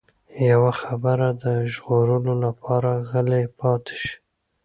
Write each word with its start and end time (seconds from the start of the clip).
يوه 0.51 0.71
خبره 0.81 1.29
د 1.43 1.45
ژغورلو 1.73 2.33
لپاره 2.45 2.91
غلی 3.09 3.43
پاتې 3.59 3.93
شي. 4.03 4.13